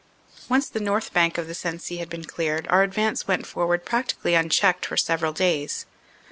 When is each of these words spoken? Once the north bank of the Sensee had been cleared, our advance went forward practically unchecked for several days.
Once 0.49 0.67
the 0.67 0.79
north 0.79 1.13
bank 1.13 1.37
of 1.37 1.45
the 1.45 1.53
Sensee 1.53 1.97
had 1.99 2.09
been 2.09 2.23
cleared, 2.25 2.67
our 2.71 2.81
advance 2.81 3.27
went 3.27 3.45
forward 3.45 3.85
practically 3.85 4.33
unchecked 4.33 4.83
for 4.83 4.97
several 4.97 5.31
days. 5.31 5.85